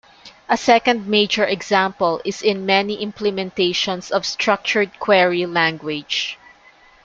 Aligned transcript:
A 0.49 0.57
second 0.57 1.05
major 1.05 1.45
example 1.45 2.23
is 2.25 2.41
in 2.41 2.65
many 2.65 3.05
implementations 3.05 4.09
of 4.09 4.25
Structured 4.25 4.99
Query 4.99 5.45
Language. 5.45 6.39